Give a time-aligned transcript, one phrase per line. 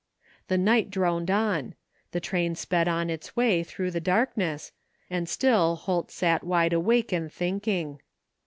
[0.47, 1.75] The night droned on;
[2.11, 4.71] the train sped on its way through the darkness,
[5.11, 7.99] and still Holt sat wide awake and thinking.